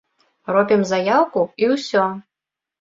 [0.53, 2.11] Робім заяўку, і ўсё.